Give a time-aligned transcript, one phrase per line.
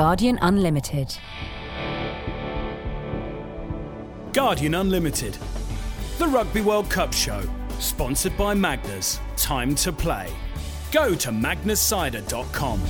[0.00, 1.14] Guardian Unlimited.
[4.32, 5.36] Guardian Unlimited,
[6.16, 7.42] the Rugby World Cup show,
[7.78, 9.18] sponsored by Magners.
[9.36, 10.30] Time to play.
[10.90, 12.80] Go to magnuscider.com.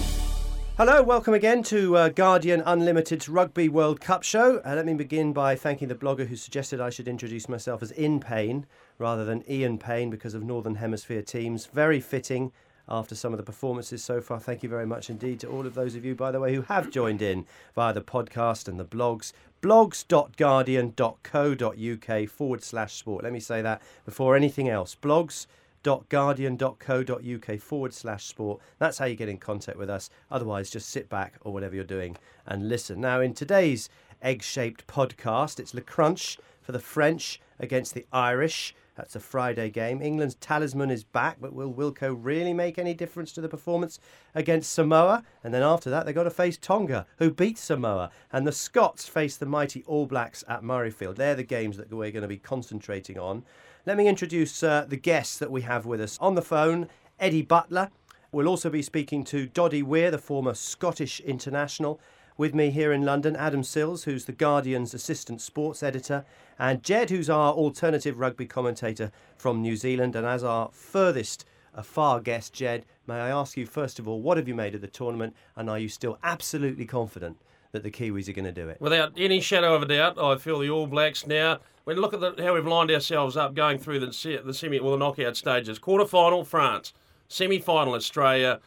[0.76, 4.58] Hello, welcome again to uh, Guardian Unlimited's Rugby World Cup show.
[4.64, 7.90] Uh, let me begin by thanking the blogger who suggested I should introduce myself as
[7.90, 8.66] In Pain
[8.98, 11.66] rather than Ian Payne because of Northern Hemisphere teams.
[11.66, 12.52] Very fitting
[12.88, 14.40] after some of the performances so far.
[14.40, 16.62] Thank you very much indeed to all of those of you, by the way, who
[16.62, 19.32] have joined in via the podcast and the blogs.
[19.62, 23.24] blogs.guardian.co.uk forward slash sport.
[23.24, 24.96] Let me say that before anything else.
[25.00, 25.46] Blogs
[25.82, 28.60] guardian.co.uk forward slash sport.
[28.78, 30.10] That's how you get in contact with us.
[30.30, 32.16] Otherwise, just sit back or whatever you're doing
[32.46, 33.00] and listen.
[33.00, 33.88] Now, in today's
[34.22, 38.74] egg shaped podcast, it's Le Crunch for the French against the Irish.
[39.00, 40.02] That's a Friday game.
[40.02, 43.98] England's talisman is back, but will Wilko really make any difference to the performance
[44.34, 45.24] against Samoa?
[45.42, 48.10] And then after that, they've got to face Tonga, who beat Samoa.
[48.30, 51.16] And the Scots face the mighty All Blacks at Murrayfield.
[51.16, 53.42] They're the games that we're going to be concentrating on.
[53.86, 56.18] Let me introduce uh, the guests that we have with us.
[56.20, 56.86] On the phone,
[57.18, 57.88] Eddie Butler.
[58.32, 62.00] We'll also be speaking to Doddie Weir, the former Scottish international.
[62.40, 66.24] With me here in London, Adam Sills, who's the Guardian's assistant sports editor,
[66.58, 70.16] and Jed, who's our alternative rugby commentator from New Zealand.
[70.16, 74.38] And as our furthest afar guest, Jed, may I ask you, first of all, what
[74.38, 77.36] have you made of the tournament, and are you still absolutely confident
[77.72, 78.80] that the Kiwis are going to do it?
[78.80, 81.58] Without any shadow of a doubt, I feel the All Blacks now.
[81.84, 84.92] When look at the, how we've lined ourselves up going through the, the semi, well,
[84.92, 85.78] the knockout stages.
[85.78, 86.94] Quarter final, France.
[87.28, 88.60] Semi final, Australia.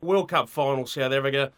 [0.00, 1.52] World Cup final, South Africa.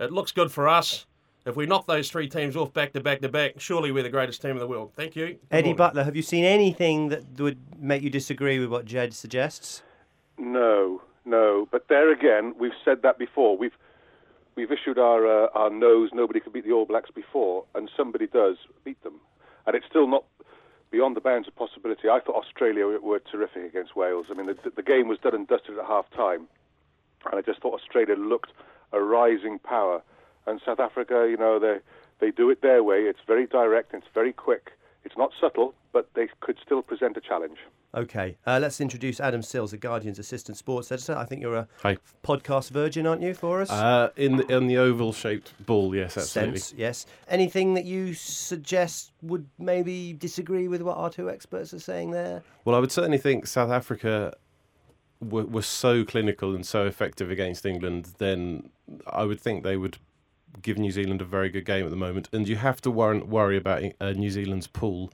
[0.00, 1.06] It looks good for us.
[1.46, 4.08] If we knock those three teams off back to back to back, surely we're the
[4.08, 4.92] greatest team in the world.
[4.94, 5.26] Thank you.
[5.26, 5.76] Good Eddie morning.
[5.76, 9.82] Butler, have you seen anything that would make you disagree with what Jed suggests?
[10.38, 11.68] No, no.
[11.70, 13.58] But there again, we've said that before.
[13.58, 13.76] We've
[14.56, 16.10] we've issued our uh, our nose.
[16.14, 19.20] Nobody could beat the All Blacks before, and somebody does beat them,
[19.66, 20.24] and it's still not
[20.90, 22.08] beyond the bounds of possibility.
[22.08, 24.26] I thought Australia were, were terrific against Wales.
[24.30, 26.46] I mean, the, the game was done and dusted at half time,
[27.30, 28.52] and I just thought Australia looked
[28.94, 30.02] a rising power,
[30.46, 31.78] and South Africa, you know, they
[32.20, 33.00] they do it their way.
[33.02, 33.92] It's very direct.
[33.92, 34.72] It's very quick.
[35.04, 37.58] It's not subtle, but they could still present a challenge.
[37.94, 41.14] Okay, uh, let's introduce Adam Sills, the Guardian's assistant sports editor.
[41.16, 41.96] I think you're a Hi.
[42.24, 43.70] podcast virgin, aren't you, for us?
[43.70, 46.58] Uh, in the, in the oval shaped ball, yes, absolutely.
[46.58, 47.06] Sense, yes.
[47.28, 52.42] Anything that you suggest would maybe disagree with what our two experts are saying there?
[52.64, 54.34] Well, I would certainly think South Africa
[55.30, 58.70] were, were so clinical and so effective against England, then
[59.06, 59.98] I would think they would
[60.62, 62.28] give New Zealand a very good game at the moment.
[62.32, 65.10] And you have to worry, worry about uh, New Zealand's pool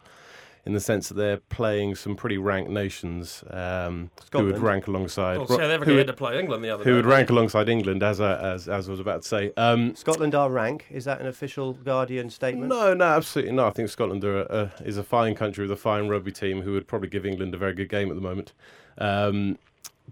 [0.66, 5.38] in the sense that they're playing some pretty ranked nations um, who would rank alongside.
[5.38, 6.97] Well, South Africa who had would, to play England the other who day.
[6.97, 9.53] would rank alongside England, as I, as, as I was about to say.
[9.56, 10.84] Um, Scotland are rank.
[10.91, 12.69] Is that an official Guardian statement?
[12.69, 13.69] No, no, absolutely not.
[13.69, 16.60] I think Scotland are a, a, is a fine country with a fine rugby team
[16.60, 18.53] who would probably give England a very good game at the moment.
[18.99, 19.59] Um,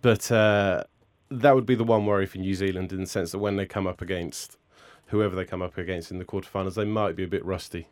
[0.01, 0.85] but uh,
[1.31, 3.67] that would be the one worry for New Zealand in the sense that when they
[3.67, 4.57] come up against
[5.07, 7.89] whoever they come up against in the quarterfinals, they might be a bit rusty.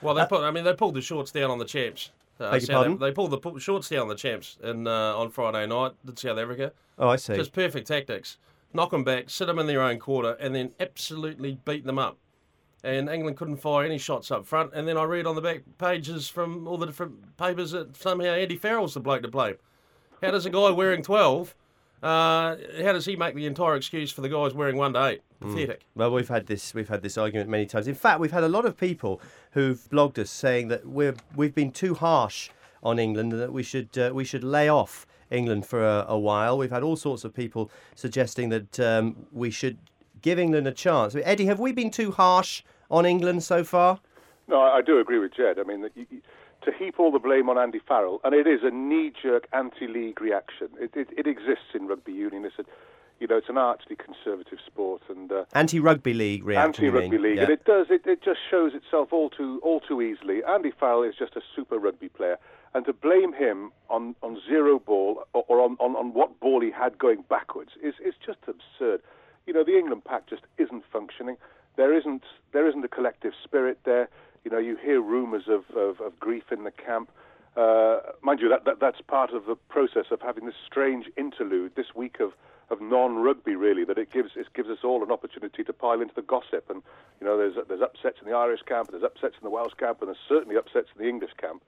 [0.00, 2.10] Well, they put, I mean, they pulled the shorts down on the champs.
[2.40, 2.92] Uh, Beg your pardon?
[2.94, 5.92] Af- they pulled the pu- shorts down on the champs in, uh, on Friday night,
[6.04, 6.72] did South Africa.
[6.98, 7.34] Oh, I see.
[7.36, 8.38] Just perfect tactics.
[8.72, 12.16] Knock them back, sit them in their own quarter, and then absolutely beat them up.
[12.82, 14.72] And England couldn't fire any shots up front.
[14.74, 18.32] And then I read on the back pages from all the different papers that somehow
[18.32, 19.56] Andy Farrell's the bloke to blame.
[20.22, 21.54] How does a guy wearing 12,
[22.02, 25.22] uh, how does he make the entire excuse for the guys wearing 1 to 8?
[25.40, 25.84] Pathetic.
[25.96, 27.88] Well, we've had this we've had this argument many times.
[27.88, 29.20] In fact, we've had a lot of people
[29.52, 32.50] who've blogged us saying that we're we've been too harsh
[32.84, 36.18] on England and that we should uh, we should lay off England for a, a
[36.18, 36.56] while.
[36.56, 39.78] We've had all sorts of people suggesting that um, we should
[40.20, 41.16] give England a chance.
[41.16, 43.98] Eddie, have we been too harsh on England so far?
[44.48, 45.58] No, I, do agree with Jed.
[45.58, 46.22] I mean, that you, you-
[46.64, 50.68] to heap all the blame on Andy Farrell, and it is a knee-jerk anti-league reaction.
[50.78, 52.44] It, it, it exists in rugby union.
[52.44, 52.64] It's a,
[53.18, 56.84] you know, it's an archly conservative sport and uh, Anti-rugby league reaction.
[56.84, 57.42] anti-rugby league, Yeah.
[57.42, 57.86] and it does.
[57.90, 60.44] It, it just shows itself all too all too easily.
[60.44, 62.38] Andy Farrell is just a super rugby player,
[62.74, 66.60] and to blame him on, on zero ball or, or on, on, on what ball
[66.60, 69.02] he had going backwards is is just absurd.
[69.46, 71.36] You know, the England pack just isn't functioning.
[71.74, 72.22] There isn't
[72.52, 74.08] there isn't a collective spirit there.
[74.44, 77.10] You know, you hear rumours of, of, of grief in the camp.
[77.56, 81.74] Uh, mind you, that, that that's part of the process of having this strange interlude
[81.76, 82.32] this week of,
[82.70, 83.84] of non-rugby, really.
[83.84, 86.70] That it gives it gives us all an opportunity to pile into the gossip.
[86.70, 86.82] And
[87.20, 90.00] you know, there's there's upsets in the Irish camp, there's upsets in the Welsh camp,
[90.00, 91.62] and there's certainly upsets in the English camp.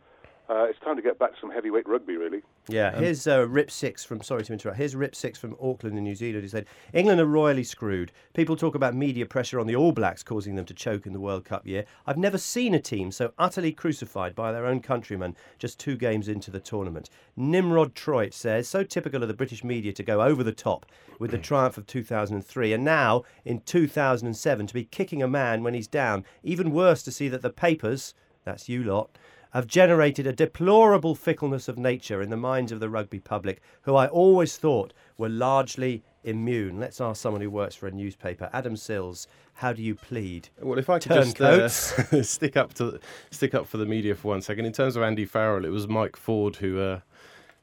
[0.46, 2.42] Uh, it's time to get back to some heavyweight rugby, really.
[2.68, 4.20] Yeah, here's uh, Rip Six from.
[4.20, 4.76] Sorry to interrupt.
[4.76, 6.42] Here's Rip Six from Auckland in New Zealand.
[6.42, 8.12] He said England are royally screwed.
[8.34, 11.20] People talk about media pressure on the All Blacks causing them to choke in the
[11.20, 11.86] World Cup year.
[12.06, 16.28] I've never seen a team so utterly crucified by their own countrymen just two games
[16.28, 17.08] into the tournament.
[17.36, 20.84] Nimrod Troit says so typical of the British media to go over the top
[21.18, 25.72] with the triumph of 2003 and now in 2007 to be kicking a man when
[25.72, 26.22] he's down.
[26.42, 28.12] Even worse to see that the papers,
[28.44, 29.16] that's you lot
[29.54, 33.94] have generated a deplorable fickleness of nature in the minds of the rugby public, who
[33.94, 36.80] I always thought were largely immune.
[36.80, 38.50] Let's ask someone who works for a newspaper.
[38.52, 40.48] Adam Sills, how do you plead?
[40.60, 41.68] Well, if I could just uh,
[42.22, 42.98] stick up to
[43.30, 44.66] stick up for the media for one second.
[44.66, 47.00] In terms of Andy Farrell, it was Mike Ford who uh,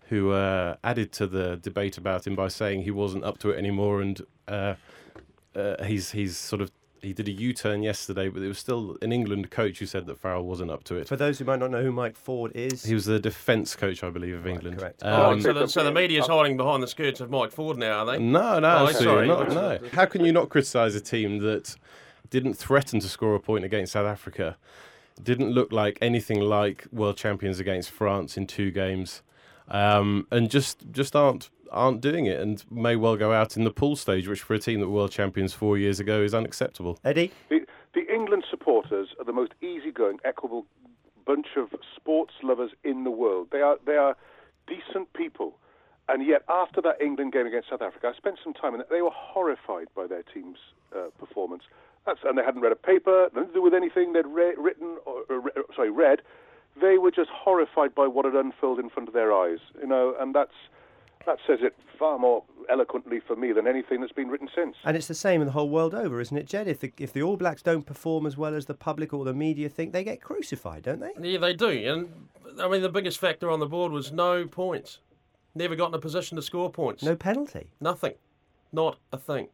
[0.08, 3.58] who uh, added to the debate about him by saying he wasn't up to it
[3.58, 4.76] anymore, and uh,
[5.56, 6.72] uh, he's he's sort of
[7.02, 10.20] he did a U-turn yesterday, but it was still an England coach who said that
[10.20, 11.08] Farrell wasn't up to it.
[11.08, 14.04] For those who might not know who Mike Ford is, He was the defence coach,
[14.04, 14.78] I believe, of England.
[14.78, 15.02] correct.
[15.04, 18.00] Oh, Um, so, the, so the media's hiding behind the skirts of Mike Ford now,
[18.00, 18.20] are they?
[18.20, 19.28] No, no, Oh, sorry.
[19.28, 19.50] not.
[19.50, 19.80] No.
[19.94, 21.76] How can you not criticise a team that
[22.30, 24.58] didn't threaten to score a point against South Africa,
[25.22, 29.22] didn't look like anything like world champions against France in two games,
[29.68, 33.72] um, and just just aren't aren't doing it, and may well go out in the
[33.72, 37.00] pool stage, which for a team that were world champions four years ago is unacceptable.
[37.04, 37.32] Eddie?
[37.50, 40.66] The, the England supporters are the most easygoing, equable
[41.26, 43.48] bunch of sports lovers in the world.
[43.52, 44.16] They are they are
[44.68, 45.58] decent people,
[46.10, 49.02] and yet after that England game against South Africa, I spent some time and they
[49.02, 50.58] were horrified by their team's
[50.96, 51.64] uh, performance.
[52.06, 54.98] That's, and they hadn't read a paper, nothing to do with anything they'd re- written
[55.06, 56.22] or, or re- sorry read.
[56.82, 60.16] They were just horrified by what had unfurled in front of their eyes, you know,
[60.20, 60.56] and that's
[61.26, 64.76] that says it far more eloquently for me than anything that's been written since.
[64.84, 66.68] And it's the same in the whole world over, isn't it, Jed?
[66.68, 69.34] If the, if the All Blacks don't perform as well as the public or the
[69.34, 71.32] media think, they get crucified, don't they?
[71.32, 71.70] Yeah, they do.
[71.70, 75.00] And I mean, the biggest factor on the board was no points.
[75.54, 77.04] Never got in a position to score points.
[77.04, 77.72] No penalty.
[77.80, 78.14] Nothing.
[78.72, 79.50] Not a thing.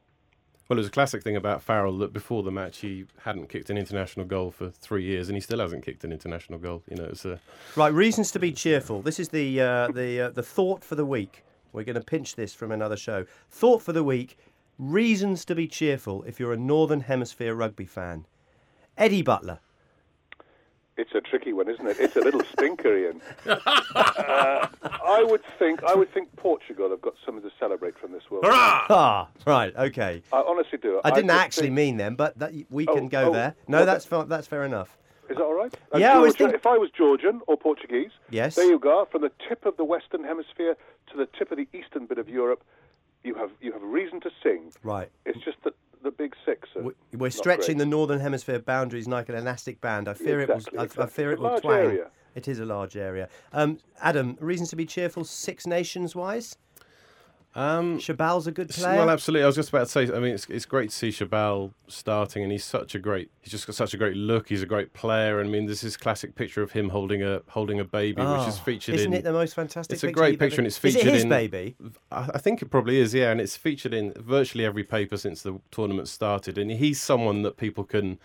[0.69, 3.69] Well, it was a classic thing about Farrell that before the match he hadn't kicked
[3.69, 6.83] an international goal for three years, and he still hasn't kicked an international goal.
[6.89, 7.39] You know, it's a
[7.77, 9.01] Right, reasons to be cheerful.
[9.01, 11.43] This is the uh, the uh, the thought for the week.
[11.77, 13.25] We're going to pinch this from another show.
[13.51, 14.35] Thought for the week:
[14.79, 18.25] reasons to be cheerful if you're a Northern Hemisphere rugby fan.
[18.97, 19.59] Eddie Butler.
[20.97, 21.97] It's a tricky one, isn't it?
[21.99, 23.21] It's a little stinker, Ian.
[23.45, 24.67] Uh,
[25.05, 28.45] I would think I would think Portugal have got something to celebrate from this World
[28.45, 28.53] Cup.
[28.89, 30.23] Ah, right, okay.
[30.33, 30.99] I honestly do.
[31.03, 33.53] I didn't just actually think- mean them, but that, we Oh, can go oh, there.
[33.67, 34.97] No, well, that's fa- that's fair enough.
[35.29, 35.71] Is that all right?
[35.93, 38.55] Uh, Yeah, I was think- If I was Georgian or Portuguese, Yes.
[38.55, 39.05] there you go.
[39.11, 40.77] From the tip of the Western Hemisphere
[41.11, 42.63] to the tip of the eastern bit of Europe,
[43.23, 44.71] you have you have reason to sing.
[44.83, 45.09] Right.
[45.25, 45.73] It's just that
[46.03, 46.69] the big six.
[47.13, 47.79] We're stretching great.
[47.79, 50.07] the northern hemisphere boundaries like an elastic band.
[50.07, 50.57] I fear it will.
[50.57, 51.79] Exactly, I, I fear it It's will twang.
[51.79, 52.07] area.
[52.35, 53.29] It is a large area.
[53.51, 55.23] Um, Adam, reasons to be cheerful.
[55.23, 56.55] Six Nations wise,
[57.57, 58.97] um, Chabal's a good player.
[58.97, 59.43] Well, absolutely.
[59.43, 60.03] I was just about to say.
[60.03, 63.31] I mean, it's it's great to see Shabal starting, and he's such a great.
[63.41, 64.49] He's just got such a great look.
[64.49, 65.39] He's a great player.
[65.39, 68.47] And I mean, there's this classic picture of him holding a holding a baby, which
[68.47, 69.19] is Oh, featured Isn't in.
[69.19, 69.95] it the most fantastic?
[69.95, 71.75] It's a great picture and it's Is it featured his in- baby?
[72.11, 75.41] I I think it probably is, yeah, and it's featured in virtually every paper since
[75.41, 76.59] the tournament started.
[76.59, 78.19] And he's someone that people can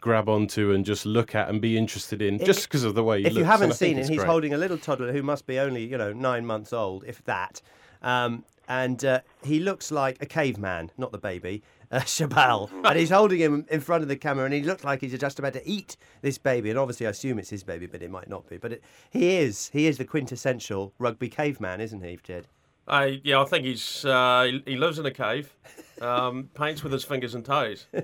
[0.00, 3.18] grab onto and just look at and be interested in, just because of the way
[3.18, 3.38] he If looks.
[3.40, 4.28] you haven't seen it, he's great.
[4.28, 7.60] holding a little toddler who must be only you know nine months old, if that.
[8.02, 12.70] Um, and uh, he looks like a caveman, not the baby, uh, Chabal.
[12.84, 15.38] and he's holding him in front of the camera, and he looks like he's just
[15.38, 16.70] about to eat this baby.
[16.70, 18.58] And obviously, I assume it's his baby, but it might not be.
[18.58, 19.70] But it, he is.
[19.72, 22.46] He is the quintessential rugby caveman, isn't he, Jed?
[22.86, 25.54] I, yeah, I think he's uh, he, he lives in a cave,
[26.00, 27.86] um, paints with his fingers and toes.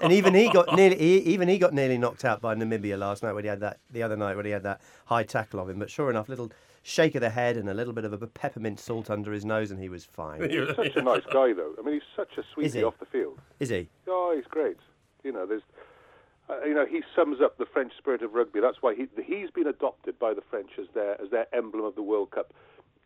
[0.00, 3.22] And even he got nearly, he, even he got nearly knocked out by Namibia last
[3.22, 3.78] night when he had that.
[3.90, 5.78] The other night when he had that high tackle of him.
[5.78, 6.50] But sure enough, little
[6.82, 9.70] shake of the head and a little bit of a peppermint salt under his nose,
[9.70, 10.42] and he was fine.
[10.50, 11.74] He's such a nice guy, though.
[11.78, 13.38] I mean, he's such a sweetie off the field.
[13.60, 13.88] Is he?
[14.08, 14.76] Oh, he's great.
[15.22, 15.62] You know, there's,
[16.50, 18.60] uh, you know, he sums up the French spirit of rugby.
[18.60, 21.94] That's why he he's been adopted by the French as their as their emblem of
[21.94, 22.52] the World Cup.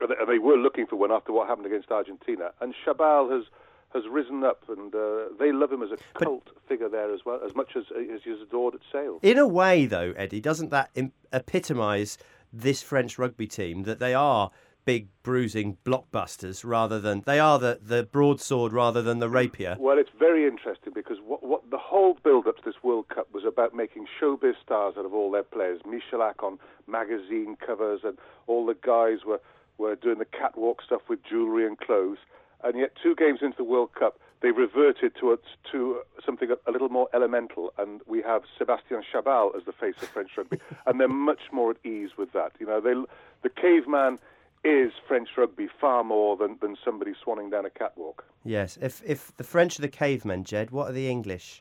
[0.01, 3.45] Uh, They, they were looking for one after what happened against Argentina, and Chabal has
[3.93, 7.41] has risen up, and uh, they love him as a cult figure there as well,
[7.47, 9.19] as much as as he's adored at Sale.
[9.23, 12.17] In a way, though, Eddie, doesn't that Im- epitomise
[12.61, 14.51] this French rugby team that they are
[14.85, 19.77] big, bruising blockbusters rather than they are the, the broadsword rather than the rapier?
[19.81, 23.45] Well, it's very interesting because what, what the whole build-up to this World Cup was
[23.45, 25.81] about making showbiz stars out of all their players.
[25.85, 29.41] Michalak on magazine covers, and all the guys were,
[29.77, 32.19] were doing the catwalk stuff with jewellery and clothes.
[32.63, 35.37] and yet two games into the World Cup, they reverted to a,
[35.73, 39.97] to something a, a little more elemental, and we have Sebastien Chabal as the face
[40.01, 42.53] of French rugby, and they're much more at ease with that.
[42.61, 42.95] You know, they,
[43.43, 44.21] the caveman
[44.63, 48.25] is French rugby far more than, than somebody swanning down a catwalk.
[48.45, 48.79] Yes.
[48.81, 51.61] If if the French are the cavemen, Jed, what are the English?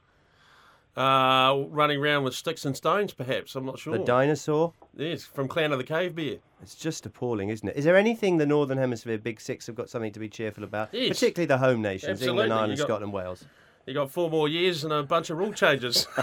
[0.95, 3.55] Uh, running around with sticks and stones, perhaps.
[3.55, 3.97] I'm not sure.
[3.97, 4.73] The dinosaur?
[4.95, 6.37] yes, from Clan of the Cave Bear.
[6.61, 7.75] It's just appalling, isn't it?
[7.75, 10.89] Is there anything the Northern Hemisphere Big Six have got something to be cheerful about?
[10.93, 11.09] Yes.
[11.19, 12.43] Particularly the home nations, Absolutely.
[12.43, 13.45] England, Ireland, got- Scotland, Wales.
[13.85, 16.07] You got four more years and a bunch of rule changes.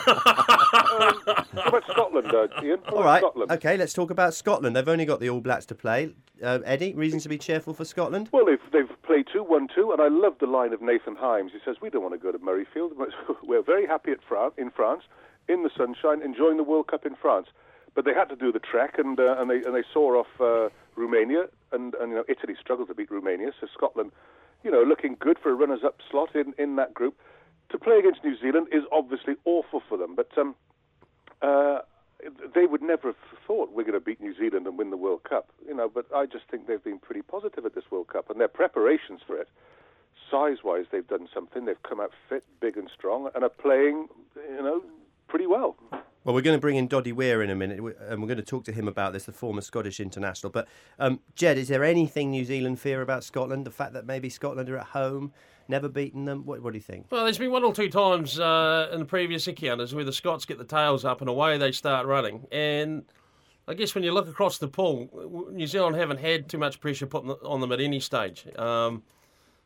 [1.52, 2.78] What about Scotland, uh, Ian?
[2.80, 3.20] What All about right.
[3.20, 3.50] Scotland?
[3.52, 4.74] Okay, let's talk about Scotland.
[4.74, 6.14] They've only got the All Blacks to play.
[6.42, 8.30] Uh, Eddie, reasons to be cheerful for Scotland?
[8.32, 11.52] Well, they've, they've played 2 1 2, and I love the line of Nathan Hines.
[11.52, 12.92] He says, We don't want to go to Murrayfield.
[13.42, 15.02] We're very happy at Fran- in France,
[15.48, 17.48] in the sunshine, enjoying the World Cup in France.
[17.94, 20.40] But they had to do the trek, and, uh, and, they, and they saw off
[20.40, 24.12] uh, Romania, and, and you know, Italy struggled to beat Romania, so Scotland,
[24.64, 27.18] you know, looking good for a runners up slot in, in that group.
[27.70, 30.54] To play against New Zealand is obviously awful for them, but um,
[31.42, 31.80] uh,
[32.54, 35.24] they would never have thought we're going to beat New Zealand and win the World
[35.24, 35.88] Cup, you know.
[35.88, 39.20] But I just think they've been pretty positive at this World Cup, and their preparations
[39.26, 39.48] for it,
[40.30, 41.64] size-wise, they've done something.
[41.64, 44.82] They've come out fit, big and strong, and are playing, you know,
[45.28, 45.76] pretty well.
[46.24, 48.44] Well, we're going to bring in Doddie Weir in a minute, and we're going to
[48.44, 50.52] talk to him about this, the former Scottish international.
[50.52, 53.66] But, um, Jed, is there anything New Zealand fear about Scotland?
[53.66, 55.32] The fact that maybe Scotland are at home,
[55.68, 56.44] never beaten them?
[56.44, 57.06] What, what do you think?
[57.10, 60.44] well, there's been one or two times uh, in the previous encounters where the Scots
[60.44, 62.46] get the tails up and away they start running.
[62.52, 63.04] And
[63.68, 67.06] I guess when you look across the pool, New Zealand haven't had too much pressure
[67.06, 68.46] put on them at any stage.
[68.58, 69.02] Um,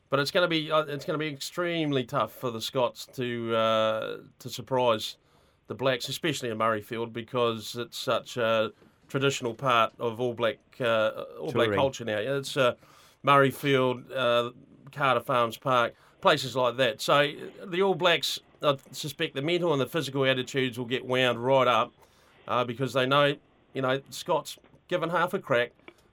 [0.09, 3.05] but it's going to be uh, it's going to be extremely tough for the Scots
[3.15, 5.17] to uh, to surprise
[5.67, 8.71] the Blacks, especially in Murrayfield, because it's such a
[9.09, 12.17] traditional part of All Black uh, All Black culture now.
[12.17, 12.75] It's uh,
[13.25, 14.51] Murrayfield, uh,
[14.91, 17.01] Cardiff Arms Park, places like that.
[17.01, 17.31] So
[17.65, 21.67] the All Blacks, I suspect, the mental and the physical attitudes will get wound right
[21.67, 21.93] up
[22.47, 23.35] uh, because they know,
[23.73, 25.71] you know, Scott's given half a crack,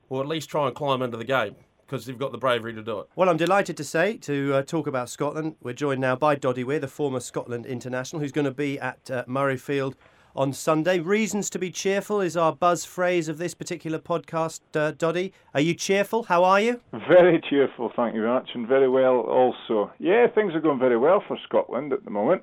[0.09, 2.83] or at least try and climb into the game because they've got the bravery to
[2.83, 3.09] do it.
[3.15, 5.57] Well, I'm delighted to say to uh, talk about Scotland.
[5.63, 9.11] We're joined now by Doddie Weir, the former Scotland international, who's going to be at
[9.11, 9.95] uh, Murrayfield
[10.37, 10.99] on Sunday.
[10.99, 14.61] Reasons to be cheerful is our buzz phrase of this particular podcast.
[14.75, 16.25] Uh, Doddie, are you cheerful?
[16.25, 16.81] How are you?
[17.09, 19.93] Very cheerful, thank you very much, and very well also.
[19.99, 22.43] Yeah, things are going very well for Scotland at the moment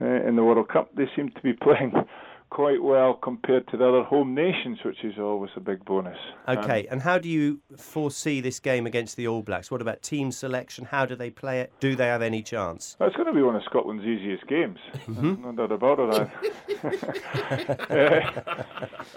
[0.00, 0.90] uh, in the World Cup.
[0.96, 1.92] They seem to be playing
[2.50, 6.16] quite well compared to the other home nations, which is always a big bonus.
[6.48, 9.70] Okay, and how do you foresee this game against the All Blacks?
[9.70, 10.84] What about team selection?
[10.86, 11.72] How do they play it?
[11.80, 12.96] Do they have any chance?
[12.98, 14.78] Well, it's going to be one of Scotland's easiest games.
[15.08, 15.42] Mm-hmm.
[15.44, 16.30] No doubt about it.
[16.80, 18.42] Uh,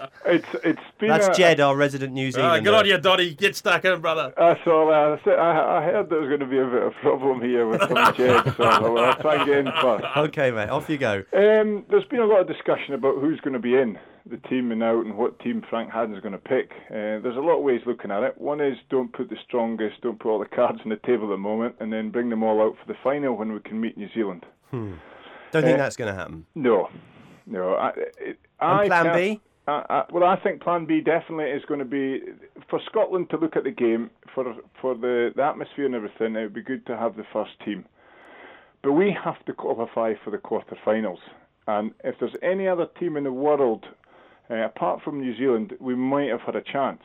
[0.26, 2.64] it's it's been That's a, Jed, our resident New Ah, Zealander.
[2.70, 3.34] good on you, Doddie.
[3.34, 4.32] Get stuck in, brother.
[4.36, 4.92] That's all.
[4.92, 7.66] I, said- I, I heard there was going to be a bit of problem here
[7.66, 7.80] with
[8.16, 10.04] Jed, so I'll, I'll try and get in first.
[10.20, 11.22] Okay, mate, off you go.
[11.32, 13.98] Um, there's been a lot of discussion about who's going to be in
[14.28, 16.72] the team and out and what team Frank Hadden's going to pick.
[16.90, 18.38] Uh, there's a lot of ways looking at it.
[18.38, 21.30] One is don't put the strongest, don't put all the cards on the table at
[21.30, 23.96] the moment, and then bring them all out for the final when we can meet
[23.96, 24.44] New Zealand.
[24.72, 24.98] Don't
[25.52, 26.46] think Uh, that's going to happen.
[26.54, 26.88] No,
[27.46, 27.74] no.
[27.74, 29.40] I, it, I plan B?
[29.66, 32.22] I, I, well, I think Plan B definitely is going to be
[32.68, 36.34] for Scotland to look at the game for for the, the atmosphere and everything.
[36.36, 37.84] It would be good to have the first team,
[38.82, 41.20] but we have to qualify for the quarter-finals.
[41.66, 43.84] And if there's any other team in the world
[44.50, 47.02] uh, apart from New Zealand, we might have had a chance.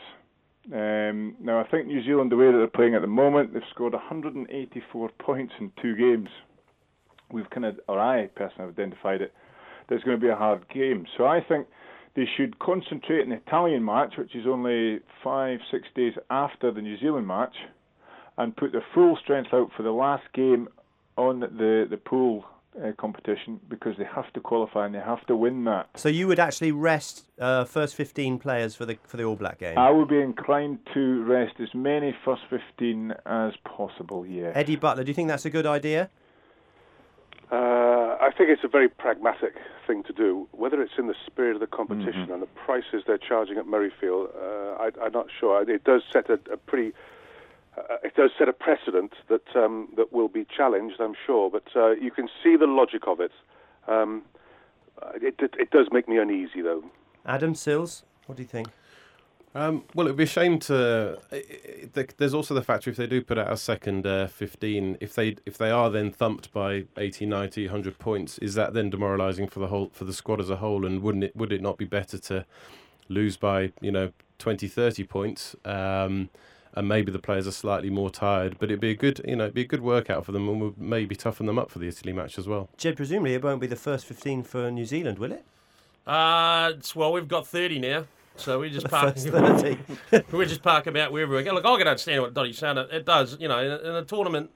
[0.74, 3.62] Um, now, I think New Zealand, the way that they're playing at the moment, they've
[3.70, 6.30] scored 184 points in two games.
[7.32, 9.32] We've kind of, or I personally have identified it,
[9.88, 11.06] that it's going to be a hard game.
[11.18, 11.68] So I think
[12.16, 16.82] they should concentrate on the Italian match, which is only five, six days after the
[16.82, 17.56] New Zealand match,
[18.38, 20.68] and put their full strength out for the last game
[21.18, 22.44] on the the pool
[22.84, 25.90] uh, competition because they have to qualify and they have to win that.
[25.96, 29.60] So you would actually rest uh, first 15 players for the for the All Black
[29.60, 29.78] game?
[29.78, 34.52] I would be inclined to rest as many first 15 as possible, yeah.
[34.56, 36.10] Eddie Butler, do you think that's a good idea?
[37.52, 39.54] Uh, I think it's a very pragmatic
[39.86, 40.48] thing to do.
[40.52, 44.30] Whether it's in the spirit of the competition and the prices they're charging at Murrayfield,
[44.36, 45.70] uh, I, I'm not sure.
[45.70, 46.94] It does set a, a pretty,
[47.78, 51.50] uh, it does set a precedent that um, that will be challenged, I'm sure.
[51.50, 53.32] But uh, you can see the logic of it.
[53.88, 54.24] Um,
[55.02, 55.54] uh, it, it.
[55.60, 56.84] It does make me uneasy, though.
[57.26, 58.68] Adam Sills, what do you think?
[59.54, 61.18] Um, well, it'd be a shame to.
[61.32, 64.28] i- i- th- There's also the factor if they do put out a second uh,
[64.28, 68.74] 15, if they if they are then thumped by 80, 90, 100 points, is that
[68.74, 70.86] then demoralising for the whole for the squad as a whole?
[70.86, 72.46] And wouldn't it would it not be better to
[73.08, 75.56] lose by you know 20, 30 points?
[76.76, 78.58] And maybe the players are slightly more tired.
[78.60, 80.62] But it'd be a good, you know, it'd be a good workout for them, and
[80.62, 82.70] would maybe toughen them up for the Italy match as well.
[82.78, 85.46] Jed, presumably it won't be the first 15 for New Zealand, will it?
[86.06, 88.06] Uh, well, we've got 30 now.
[88.36, 89.14] So we just The park.
[89.16, 89.78] first 30.
[90.38, 91.54] we just park them out wherever we go.
[91.54, 92.78] Look, I can understand what Doddie's saying.
[92.78, 94.52] It, it does, you know, in a, in a tournament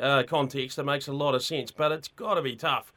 [0.00, 1.70] uh, context, it makes a lot of sense.
[1.70, 2.92] But it's got to be tough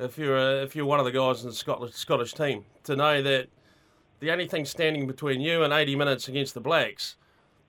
[0.00, 2.96] if you're a, if you're one of the guys in the Scottish Scottish team to
[2.96, 3.48] know that
[4.18, 7.16] the only thing standing between you and 80 minutes against the Blacks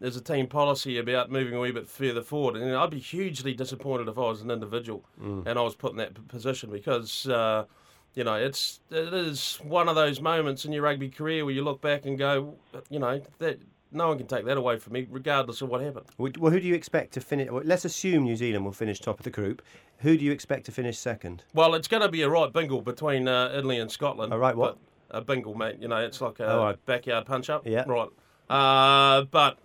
[0.01, 2.55] is a team policy about moving a wee bit further forward.
[2.55, 5.75] And you know, I'd be hugely disappointed if I was an individual and I was
[5.75, 7.27] put in that p- position because.
[7.27, 7.65] Uh,
[8.13, 11.63] you know, it's it is one of those moments in your rugby career where you
[11.63, 12.55] look back and go,
[12.89, 13.57] you know, that
[13.93, 16.07] no one can take that away from me, regardless of what happened.
[16.17, 17.49] Well, who do you expect to finish?
[17.49, 19.61] Well, let's assume New Zealand will finish top of the group.
[19.99, 21.45] Who do you expect to finish second?
[21.53, 24.33] Well, it's going to be a right bingle between uh, Italy and Scotland.
[24.33, 24.77] A right what?
[25.11, 25.77] A bingle, mate.
[25.79, 26.85] You know, it's like a Oh, right.
[26.85, 27.65] backyard punch up.
[27.65, 27.85] Yeah.
[27.87, 28.09] Right.
[28.49, 29.57] Uh, but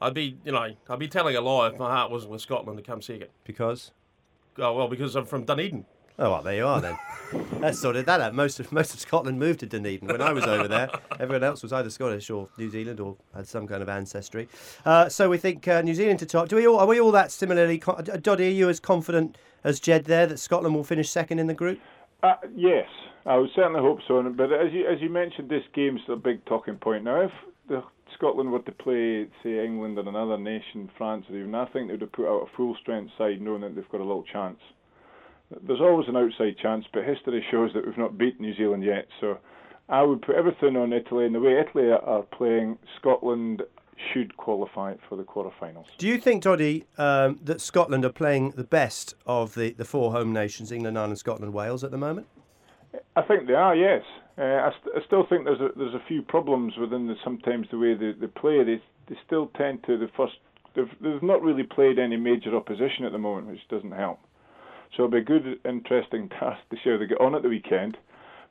[0.00, 2.78] I'd be, you know, I'd be telling a lie if my heart wasn't with Scotland
[2.78, 3.28] to come second.
[3.44, 3.90] Because.
[4.58, 5.84] Oh well, because I'm from Dunedin.
[6.20, 6.98] Oh, well, there you are then.
[7.60, 8.34] Let's sorted that out.
[8.34, 10.90] Most of most of Scotland moved to Dunedin when I was over there.
[11.20, 14.48] Everyone else was either Scottish or New Zealand or had some kind of ancestry.
[14.84, 16.48] Uh, so we think uh, New Zealand to top.
[16.48, 17.78] Do we all are we all that similarly?
[17.78, 21.38] co- uh, Doddie, are you as confident as Jed there that Scotland will finish second
[21.38, 21.78] in the group?
[22.24, 22.88] Uh, yes,
[23.24, 24.20] I would certainly hope so.
[24.22, 27.04] But as you as you mentioned, this game's a big talking point.
[27.04, 27.32] Now, if
[27.68, 27.84] the
[28.14, 31.94] Scotland were to play, say, England or another nation, France or even, I think they
[31.94, 34.58] would have put out a full strength side, knowing that they've got a little chance.
[35.66, 39.06] There's always an outside chance, but history shows that we've not beaten New Zealand yet.
[39.20, 39.38] So,
[39.88, 43.62] I would put everything on Italy, and the way Italy are playing, Scotland
[44.12, 45.86] should qualify for the quarterfinals.
[45.96, 50.12] Do you think, Doddie, um, that Scotland are playing the best of the, the four
[50.12, 52.26] home nations, England, Ireland, Scotland, Wales, at the moment?
[53.16, 54.02] I think they are, yes.
[54.38, 57.66] Uh, I, st- I still think there's a, there's a few problems within the, sometimes
[57.70, 58.62] the way they, they play.
[58.62, 60.34] They they still tend to the first.
[60.76, 64.20] They've, they've not really played any major opposition at the moment, which doesn't help.
[64.96, 67.48] So it'll be a good, interesting task to see how they get on at the
[67.48, 67.96] weekend.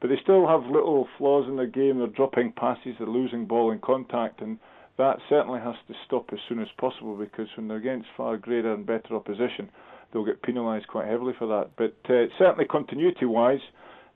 [0.02, 1.98] But they still have little flaws in their game.
[1.98, 4.60] They're dropping passes, they're losing ball in contact, and
[4.98, 8.74] that certainly has to stop as soon as possible because when they're against far greater
[8.74, 9.70] and better opposition,
[10.12, 11.72] they'll get penalised quite heavily for that.
[11.78, 13.62] But uh, certainly continuity-wise,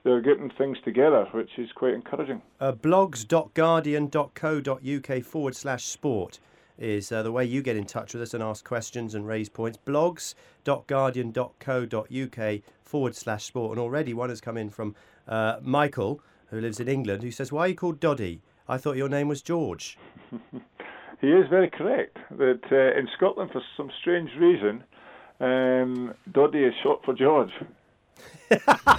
[0.03, 2.41] they're getting things together, which is quite encouraging.
[2.59, 6.39] Uh, blogs.guardian.co.uk forward slash sport
[6.77, 9.49] is uh, the way you get in touch with us and ask questions and raise
[9.49, 9.77] points.
[9.85, 13.71] blogs.guardian.co.uk forward slash sport.
[13.71, 14.95] And already one has come in from
[15.27, 18.41] uh, Michael, who lives in England, who says, Why are you called Doddie?
[18.67, 19.97] I thought your name was George.
[21.21, 24.83] He is very correct that uh, in Scotland, for some strange reason,
[25.39, 27.51] um, Doddie is short for George.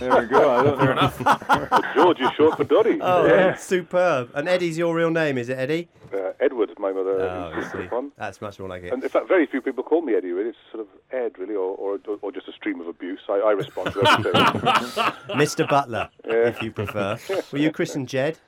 [0.00, 0.50] There we go.
[0.50, 1.94] I don't Fair enough.
[1.94, 2.98] George is short for Doddie.
[3.00, 3.54] Oh, Yeah.
[3.56, 4.30] superb.
[4.34, 5.88] And Eddie's your real name, is it, Eddie?
[6.12, 7.20] Uh, Edward, my mother.
[7.22, 8.92] Oh, I insisted That's much more like it.
[8.92, 10.32] And in fact, very few people call me Eddie.
[10.32, 13.20] Really, it's sort of Ed, really, or or, or just a stream of abuse.
[13.28, 14.32] I, I respond to everything.
[15.38, 15.68] Mr.
[15.68, 17.18] Butler, if you prefer.
[17.50, 18.38] Were you christened Jed?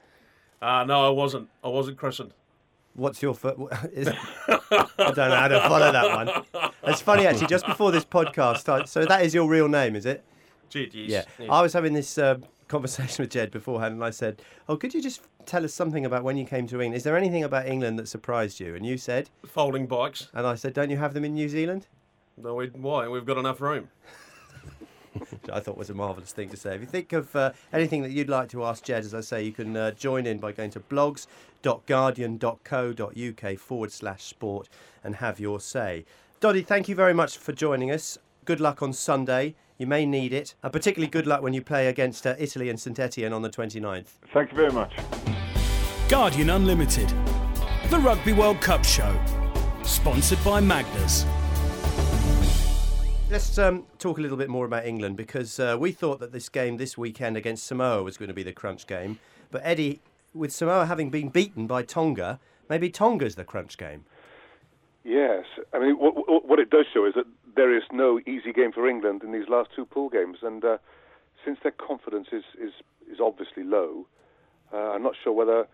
[0.61, 1.49] Uh, no, I wasn't.
[1.63, 2.33] I wasn't christened.
[2.95, 3.57] What's your foot?
[3.93, 6.71] Is, I don't know how to follow that one.
[6.85, 7.47] It's funny actually.
[7.49, 10.23] Just before this podcast, I- so that is your real name, is it?
[11.09, 11.25] Yeah.
[11.39, 11.49] yes.
[11.51, 15.03] I was having this uh, conversation with Jed beforehand, and I said, "Oh, could you
[15.03, 16.97] just tell us something about when you came to England?
[16.97, 20.29] Is there anything about England that surprised you?" And you said, Folding bikes.
[20.35, 21.87] and I said, "Don't you have them in New Zealand?"
[22.37, 23.09] No, we, why?
[23.09, 23.89] We've got enough room.
[25.15, 26.75] Which I thought was a marvellous thing to say.
[26.75, 29.45] If you think of uh, anything that you'd like to ask Jed, as I say,
[29.45, 34.69] you can uh, join in by going to blogs.guardian.co.uk forward slash sport
[35.05, 36.05] and have your say.
[36.41, 38.19] Doddie, thank you very much for joining us.
[38.45, 39.55] Good luck on Sunday.
[39.79, 40.55] You may need it.
[40.63, 43.49] And particularly good luck when you play against uh, Italy and St Etienne on the
[43.49, 44.19] 29th.
[44.33, 44.93] Thank you very much.
[46.09, 47.09] Guardian Unlimited,
[47.89, 49.19] the Rugby World Cup show,
[49.83, 51.25] sponsored by Magners.
[53.31, 56.51] Let's um, talk a little bit more about England because uh, we thought that this
[56.51, 59.19] game this weekend against Samoa was going to be the crunch game.
[59.51, 60.03] But Eddie,
[60.35, 64.05] with Samoa having been beaten by Tonga, maybe Tonga's the crunch game.
[65.03, 67.27] Yes, I mean what, what what it does show is that
[67.57, 70.79] there is no easy game for England in these last two pool games, and uh,
[71.45, 72.73] since their confidence is is,
[73.11, 74.07] is obviously low,
[74.73, 75.67] uh, I'm not sure whether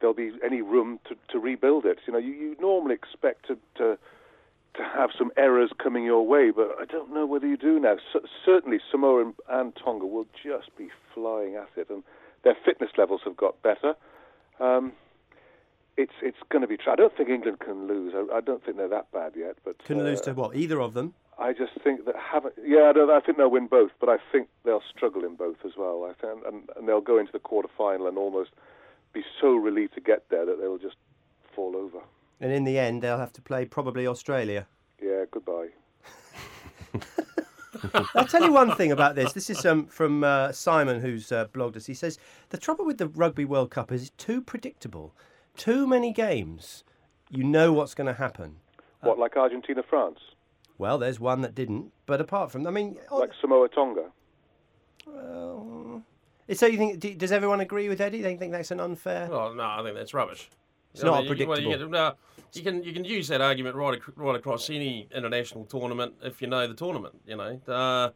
[0.00, 1.98] there'll be any room to, to rebuild it.
[2.06, 3.98] You know, you, you normally expect to, to
[4.74, 7.96] to have some errors coming your way, but I don't know whether you do now.
[8.12, 12.02] C- certainly, Samoa and, and Tonga will just be flying at it, and
[12.42, 13.94] their fitness levels have got better.
[14.60, 14.92] Um,
[15.96, 16.76] it's it's going to be.
[16.76, 18.14] Tra- I don't think England can lose.
[18.16, 19.56] I, I don't think they're that bad yet.
[19.64, 20.56] But Can uh, lose to what?
[20.56, 21.14] Either of them.
[21.38, 22.54] I just think that haven't.
[22.64, 25.56] Yeah, I, don't, I think they'll win both, but I think they'll struggle in both
[25.64, 26.04] as well.
[26.04, 28.50] I think, and, and they'll go into the quarter final and almost
[29.12, 30.96] be so relieved to get there that they'll just
[31.54, 31.98] fall over.
[32.40, 34.66] And in the end, they'll have to play probably Australia.
[35.00, 35.68] Yeah, goodbye.
[38.14, 39.32] I'll tell you one thing about this.
[39.32, 41.86] This is um, from uh, Simon, who's uh, blogged us.
[41.86, 42.18] He says
[42.50, 45.14] the trouble with the Rugby World Cup is it's too predictable.
[45.56, 46.84] Too many games.
[47.30, 48.56] You know what's going to happen.
[49.00, 50.18] What, like Argentina, France?
[50.82, 54.06] Well, there's one that didn't, but apart from, I mean, Like Samoa, Tonga?
[55.06, 56.02] well,
[56.52, 57.18] so you think?
[57.18, 58.20] Does everyone agree with Eddie?
[58.20, 59.28] They think that's an unfair?
[59.30, 60.50] Well, no, I think that's rubbish.
[60.92, 61.86] It's I not mean, you- well, you predictable.
[61.86, 62.14] get- no,
[62.52, 66.42] you can you can use that argument right ac- right across any international tournament if
[66.42, 67.14] you know the tournament.
[67.28, 68.10] You know, uh,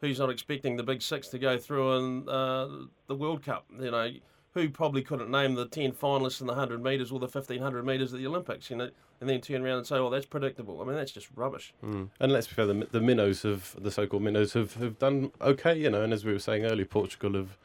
[0.00, 2.66] who's not expecting the big six to go through in uh,
[3.06, 3.64] the World Cup?
[3.78, 4.10] You know,
[4.58, 7.84] who probably couldn't name the ten finalists in the hundred meters or the fifteen hundred
[7.84, 8.70] meters at the Olympics?
[8.70, 8.90] You know,
[9.20, 11.72] and then turn around and say, well, that's predictable." I mean, that's just rubbish.
[11.84, 12.08] Mm.
[12.20, 15.78] And let's be fair, the, the minnows have the so-called minnows have, have done okay,
[15.78, 16.02] you know.
[16.02, 17.56] And as we were saying earlier, Portugal have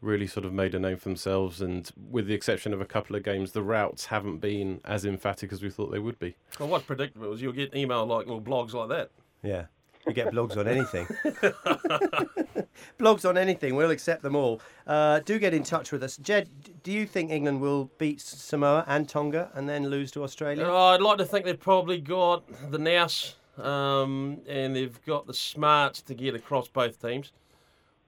[0.00, 1.62] really sort of made a name for themselves.
[1.62, 5.52] And with the exception of a couple of games, the routes haven't been as emphatic
[5.52, 6.36] as we thought they would be.
[6.60, 9.10] Well, what's predictable is you'll get email like or blogs like that.
[9.42, 9.66] Yeah.
[10.06, 11.06] You get blogs on anything.
[12.98, 13.74] blogs on anything.
[13.74, 14.60] We'll accept them all.
[14.86, 16.16] Uh, do get in touch with us.
[16.16, 16.48] Jed,
[16.82, 20.64] do you think England will beat Samoa and Tonga and then lose to Australia?
[20.66, 25.34] Oh, I'd like to think they've probably got the nous um, and they've got the
[25.34, 27.32] smarts to get across both teams.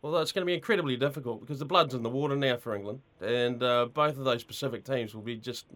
[0.03, 2.75] Although it's going to be incredibly difficult because the blood's in the water now for
[2.77, 5.67] England, and uh, both of those Pacific teams will be just,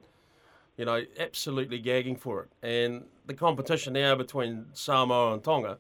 [0.77, 2.49] you know, absolutely gagging for it.
[2.63, 5.79] And the competition now between Samoa and Tonga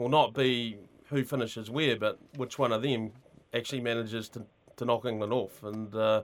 [0.00, 0.78] will not be
[1.10, 3.12] who finishes where, but which one of them
[3.52, 4.42] actually manages to,
[4.76, 5.62] to knock England off.
[5.62, 6.22] And uh,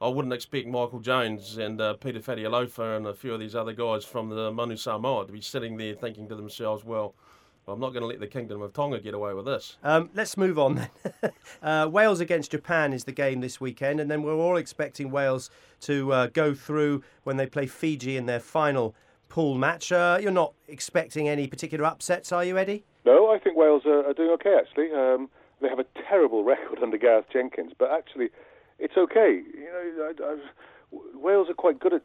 [0.00, 3.74] I wouldn't expect Michael Jones and uh, Peter Fatialofa and a few of these other
[3.74, 7.14] guys from the Manu Samoa to be sitting there thinking to themselves, well,
[7.68, 9.76] I'm not going to let the Kingdom of Tonga get away with this.
[9.82, 11.32] Um, let's move on then.
[11.62, 15.50] uh, Wales against Japan is the game this weekend, and then we're all expecting Wales
[15.80, 18.94] to uh, go through when they play Fiji in their final
[19.28, 19.92] pool match.
[19.92, 22.84] Uh, you're not expecting any particular upsets, are you, Eddie?
[23.04, 24.90] No, I think Wales are, are doing okay, actually.
[24.92, 25.28] Um,
[25.60, 28.30] they have a terrible record under Gareth Jenkins, but actually,
[28.78, 29.42] it's okay.
[29.54, 29.64] You
[29.98, 30.36] know, I, I,
[31.14, 32.02] Wales are quite good at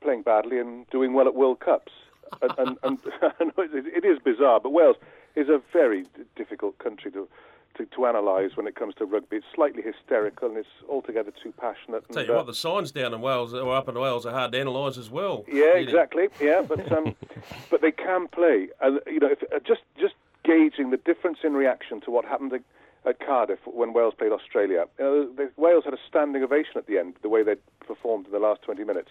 [0.00, 1.92] playing badly and doing well at World Cups.
[2.40, 4.96] and, and, and I it, it is bizarre, but Wales
[5.36, 7.28] is a very difficult country to,
[7.76, 9.36] to, to analyse when it comes to rugby.
[9.36, 12.06] It's slightly hysterical and it's altogether too passionate.
[12.08, 14.32] Tell and, you uh, what, the signs down in Wales or up in Wales are
[14.32, 15.44] hard to analyse as well.
[15.46, 15.82] Yeah, Really.
[15.82, 16.28] exactly.
[16.40, 17.14] Yeah, but um,
[17.70, 21.54] but they can play, and you know, if, uh, just just gauging the difference in
[21.54, 22.62] reaction to what happened at,
[23.06, 24.84] at Cardiff when Wales played Australia.
[24.98, 28.26] You know, the, Wales had a standing ovation at the end, the way they performed
[28.26, 29.10] in the last 20 minutes,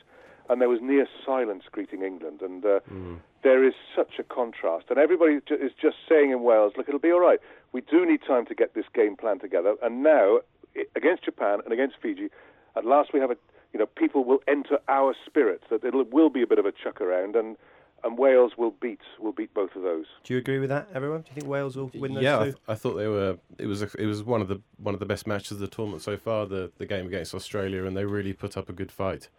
[0.49, 2.79] and there was near silence greeting England, and uh,
[3.43, 7.11] there is such a contrast, and everybody is just saying in Wales, look, it'll be
[7.11, 7.39] all right.
[7.71, 10.39] We do need time to get this game plan together, and now
[10.95, 12.29] against Japan and against Fiji,
[12.75, 13.37] at last we have a
[13.73, 15.61] you know, people will enter our spirit.
[15.69, 17.55] That it will be a bit of a chuck around, and
[18.03, 20.05] and Wales will beat will beat both of those.
[20.23, 21.21] Do you agree with that, everyone?
[21.21, 22.51] Do you think Wales will win those yeah, I, two?
[22.51, 23.37] th- I thought they were.
[23.57, 25.67] It was a, it was one of the one of the best matches of the
[25.67, 26.45] tournament so far.
[26.45, 29.29] The the game against Australia, and they really put up a good fight.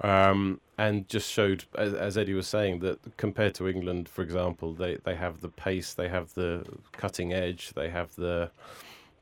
[0.00, 4.74] Um, and just showed, as, as Eddie was saying, that compared to England, for example,
[4.74, 8.50] they, they have the pace, they have the cutting edge, they have the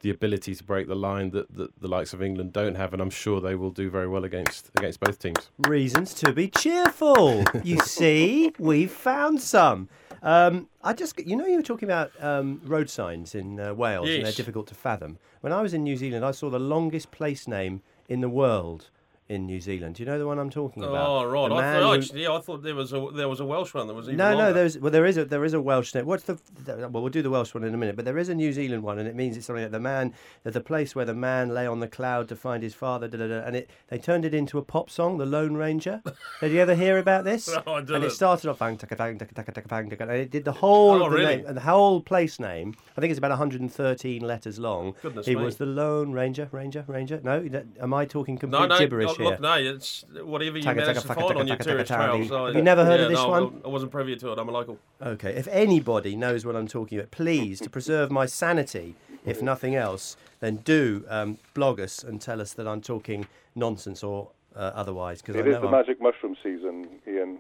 [0.03, 3.01] the ability to break the line that, that the likes of England don't have, and
[3.01, 5.51] I'm sure they will do very well against against both teams.
[5.59, 7.45] Reasons to be cheerful.
[7.65, 9.89] you see, we've found some.
[10.23, 14.09] Um, I just, you know, you were talking about um, road signs in uh, Wales,
[14.09, 15.19] and they're difficult to fathom.
[15.41, 18.91] When I was in New Zealand, I saw the longest place name in the world
[19.29, 19.95] in New Zealand.
[19.95, 21.07] Do you know the one I'm talking about?
[21.09, 23.41] Oh right, The I thought, who- actually, yeah, I thought there was a there was
[23.41, 24.53] a Welsh one that was even No, no, longer.
[24.53, 26.05] there's well, there is a there is a Welsh name.
[26.07, 28.35] What's the, well, we'll do the Welsh one in a minute, but there is a
[28.35, 31.05] New Zealand one, and it means it's something like the man, that the place where
[31.05, 33.71] the man lay on the cloud to find his father, da, da, da, and it
[33.89, 36.03] they turned it into a pop song, the Lone Ranger.
[36.41, 37.49] Did you ever hear about this?
[37.67, 38.05] No, I And didn't.
[38.05, 40.53] it started off bang, taka, bang, taka, taka, taka, bang, taka, and it did the
[40.53, 41.37] whole Oh, of the really?
[41.37, 42.75] name, and the whole place name.
[42.97, 44.95] I think it's about 113 letters long.
[45.01, 45.43] Goodness he me.
[45.43, 47.21] was the Lone Ranger, Ranger, Ranger.
[47.23, 47.49] No,
[47.81, 49.27] am I talking complete no, no, gibberish look, here?
[49.31, 51.71] look, no, it's whatever you Taka, managed taka, to taka, find taka, on your taka,
[51.71, 52.29] tourist taka, trails.
[52.29, 52.43] taka.
[52.43, 53.63] I- Have you never heard of this no, one?
[53.65, 54.39] I wasn't privy to it.
[54.39, 54.79] I'm a local.
[55.01, 58.95] Okay, if anybody knows what I'm talking about, please, to preserve my sanity,
[59.25, 64.03] if nothing else, then do um, blog us and tell us that I'm talking nonsense
[64.03, 65.23] or uh, otherwise.
[65.23, 67.39] Because It is the I'm magic mushroom season, Ian.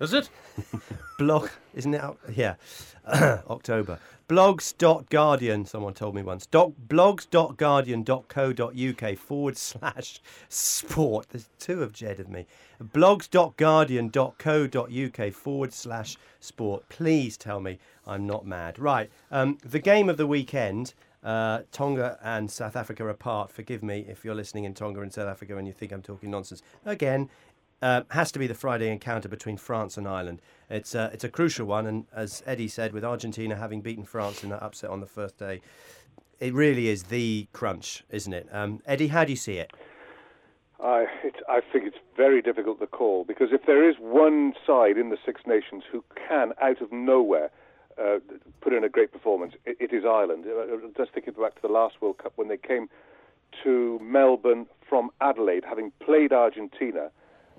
[0.00, 0.28] Is it?
[1.18, 2.00] blog, isn't it?
[2.00, 2.54] out- Yeah,
[3.48, 3.98] October.
[4.28, 6.46] Blogs.guardian, someone told me once.
[6.46, 11.28] Doc, blogs.guardian.co.uk forward slash sport.
[11.28, 12.46] There's two of Jed of me.
[12.82, 16.88] Blogs.guardian.co.uk forward slash sport.
[16.88, 18.80] Please tell me I'm not mad.
[18.80, 20.94] Right, um, the game of the weekend.
[21.24, 23.50] Uh, Tonga and South Africa apart.
[23.50, 26.30] Forgive me if you're listening in Tonga and South Africa and you think I'm talking
[26.30, 26.62] nonsense.
[26.84, 27.28] Again,
[27.82, 30.40] uh, has to be the Friday encounter between France and Ireland.
[30.70, 34.42] It's uh, it's a crucial one, and as Eddie said, with Argentina having beaten France
[34.42, 35.60] in that upset on the first day,
[36.40, 38.48] it really is the crunch, isn't it?
[38.52, 39.72] Um, Eddie, how do you see it?
[40.78, 44.98] I, it, I think it's very difficult to call because if there is one side
[44.98, 47.50] in the Six Nations who can, out of nowhere,
[47.98, 48.18] uh,
[48.60, 50.44] put in a great performance, it, it is Ireland.
[50.46, 52.90] Uh, just thinking back to the last World Cup when they came
[53.64, 57.10] to Melbourne from Adelaide, having played Argentina,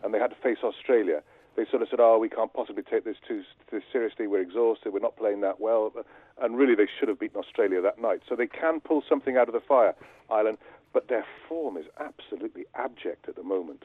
[0.04, 1.22] and they had to face Australia.
[1.56, 4.28] They sort of said, "Oh, we can't possibly take this too, too seriously.
[4.28, 4.94] We're exhausted.
[4.94, 5.92] We're not playing that well."
[6.40, 8.22] And really, they should have beaten Australia that night.
[8.30, 9.96] So they can pull something out of the fire,
[10.30, 10.60] Ireland
[10.98, 13.84] but their form is absolutely abject at the moment.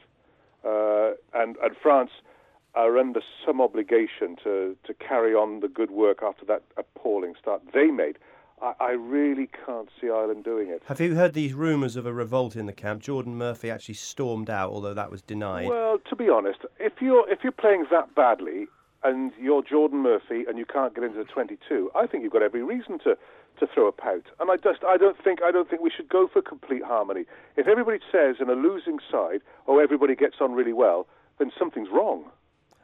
[0.65, 2.09] Uh, and, and France
[2.75, 7.61] are under some obligation to, to carry on the good work after that appalling start
[7.71, 8.17] they made.
[8.63, 10.81] I, I really can't see Ireland doing it.
[10.85, 13.01] Have you heard these rumours of a revolt in the camp?
[13.01, 15.67] Geordan Murphy actually stormed out, although that was denied.
[15.67, 18.67] Well, to be honest, if you're if you're playing that badly
[19.03, 22.41] and you're Geordan Murphy and you can't get into the 22, I think you've got
[22.41, 23.17] every reason to
[23.59, 24.25] to throw a pout.
[24.39, 27.25] And I just I don't think I don't think we should go for complete harmony.
[27.57, 31.05] If everybody says in a losing side, oh everybody gets on really well,
[31.37, 32.25] then something's wrong.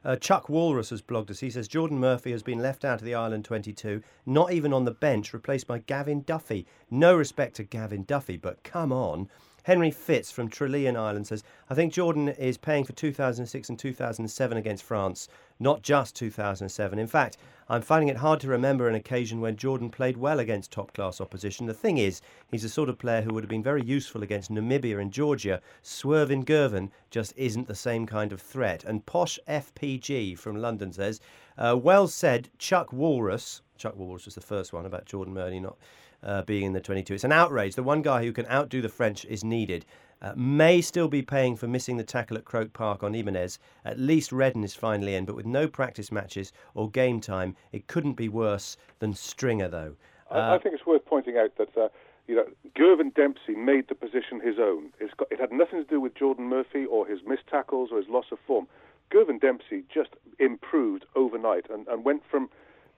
[0.04, 1.40] Uh, Chuck Walrus has blogged us.
[1.40, 4.86] He says Geordan Murphy has been left out of the Ireland 22, not even on
[4.86, 6.66] the bench, replaced by Gavin Duffy.
[6.90, 9.30] No respect to Gavin Duffy, but come on.
[9.64, 14.58] Henry Fitz from Trillian Island says, I think Geordan is paying for 2006 and 2007
[14.58, 15.28] against France,
[15.60, 16.98] not just 2007.
[16.98, 17.38] In fact,
[17.72, 21.22] I'm finding it hard to remember an occasion when Geordan played well against top class
[21.22, 21.68] opposition.
[21.68, 24.50] The thing is, he's the sort of player who would have been very useful against
[24.50, 25.62] Namibia and Georgia.
[25.84, 28.84] Swervin Girvan just isn't the same kind of threat.
[28.84, 31.22] And Posh FPG from London says,
[31.60, 33.62] uh, well said, Chuck Walrus.
[33.78, 35.78] Chuck Walrus was the first one about Geordan Murphy not
[36.24, 37.14] uh, being in the 22.
[37.14, 37.76] It's an outrage.
[37.76, 39.86] The one guy who can outdo the French is needed.
[40.22, 43.58] Uh, may still be paying for missing the tackle at Croke Park on Ibanez.
[43.86, 47.88] At least Reddan is finally in, but with no practice matches or game time, it
[47.88, 49.96] couldn't be worse than Stringer, though.
[50.30, 51.88] Uh, I, think it's worth pointing out that uh,
[52.28, 54.92] you know Girvan Dempsey made the position his own.
[55.18, 58.10] Got, it had nothing to do with Geordan Murphy or his missed tackles or his
[58.10, 58.68] loss of form.
[59.10, 62.50] Girvan Dempsey just improved overnight and, and went from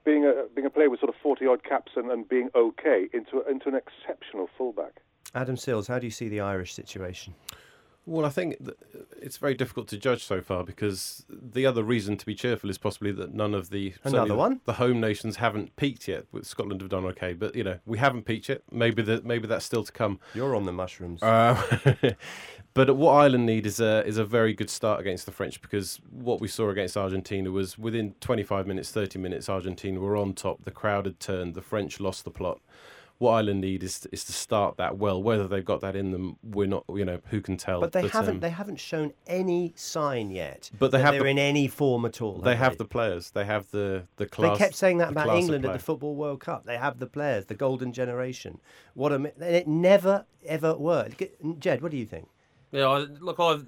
[0.04, 3.08] being a being a player with sort of forty odd caps and, and being okay
[3.12, 5.00] into into an exceptional fullback.
[5.34, 7.34] Adam Sills, how do you see the Irish situation?
[8.04, 8.56] Well, I think
[9.20, 12.76] it's very difficult to judge so far because the other reason to be cheerful is
[12.76, 16.24] possibly that none of the another one the home nations haven't peaked yet.
[16.32, 18.62] With Scotland have done okay, but you know we haven't peaked yet.
[18.72, 20.18] Maybe that maybe that's still to come.
[20.34, 21.22] You're on the mushrooms.
[21.22, 21.62] Uh,
[22.74, 26.00] but what Ireland need is a is a very good start against the French because
[26.10, 30.64] what we saw against Argentina was within 25 minutes, 30 minutes, Argentina were on top.
[30.64, 31.54] The crowd had turned.
[31.54, 32.60] The French lost the plot
[33.22, 35.22] what Ireland need is is to start that well.
[35.22, 36.84] Whether they've got that in them, we're not.
[36.92, 37.80] You know, who can tell?
[37.80, 38.34] But they but, haven't.
[38.34, 40.70] Um, they haven't shown any sign yet.
[40.76, 42.38] But they have they're the, in any form at all.
[42.38, 42.78] They have they?
[42.78, 43.30] the players.
[43.30, 44.58] They have the the class.
[44.58, 46.66] They kept saying that about England at the Football World Cup.
[46.66, 48.58] They have the players, the golden generation.
[48.94, 51.22] What a it never ever worked.
[51.60, 52.28] Jed, what do you think?
[52.72, 53.64] Yeah, look, I've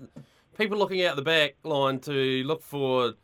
[0.59, 3.14] people looking out the back line to look for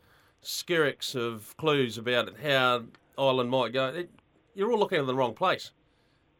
[0.41, 2.85] skirricks of clues about it, how
[3.17, 3.87] Ireland might go.
[3.87, 4.09] It,
[4.55, 5.71] you're all looking in the wrong place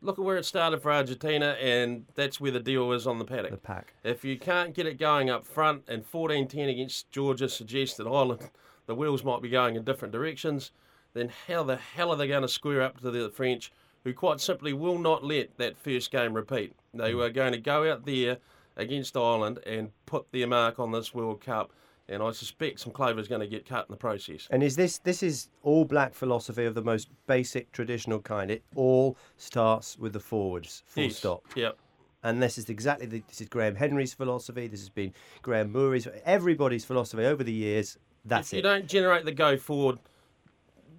[0.02, 3.26] look at where it started for Argentina, and that's where the deal is on the
[3.26, 3.52] paddock.
[3.52, 3.94] The pack.
[4.04, 8.50] If you can't get it going up front, and 14-10 against Georgia suggests that Ireland,
[8.88, 10.72] the wheels might be going in different directions,
[11.14, 13.72] then how the hell are they going to square up to the French,
[14.04, 16.74] who quite simply will not let that first game repeat?
[16.94, 17.24] They mm.
[17.24, 18.38] are going to go out there
[18.76, 21.72] against Ireland and put their mark on this World Cup
[22.10, 24.48] and I suspect some clover is going to get cut in the process.
[24.52, 28.52] And is this this is all black philosophy of the most basic traditional kind?
[28.52, 31.18] It all starts with the forwards, full yes.
[31.18, 31.44] stop.
[31.56, 31.78] Yep.
[32.24, 34.68] And this is exactly the, this is Graham Henry's philosophy.
[34.68, 37.98] This has been Graham Murray's, everybody's philosophy over the years.
[38.26, 38.58] That's if it.
[38.58, 39.98] You don't generate the go forward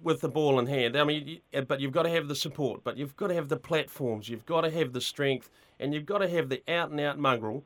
[0.01, 0.97] with the ball in hand.
[0.97, 3.57] I mean, but you've got to have the support, but you've got to have the
[3.57, 6.99] platforms, you've got to have the strength, and you've got to have the out and
[6.99, 7.63] out mongrel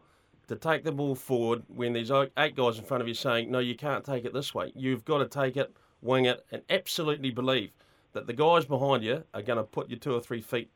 [0.48, 3.60] to take the ball forward when there's eight guys in front of you saying, no,
[3.60, 4.72] you can't take it this way.
[4.76, 7.72] You've got to take it, wing it, and absolutely believe
[8.14, 10.72] that the guys behind you are going to put you two or three feet,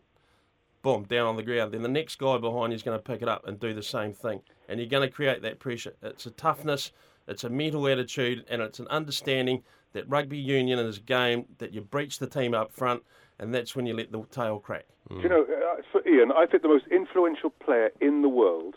[0.81, 1.73] boom, down on the ground.
[1.73, 3.83] Then the next guy behind you is going to pick it up and do the
[3.83, 4.41] same thing.
[4.67, 5.93] And you're going to create that pressure.
[6.01, 6.91] It's a toughness,
[7.27, 11.73] it's a mental attitude, and it's an understanding that rugby union is a game that
[11.73, 13.03] you breach the team up front,
[13.39, 14.85] and that's when you let the tail crack.
[15.09, 15.23] Mm.
[15.23, 18.75] You know, uh, for Ian, I think the most influential player in the world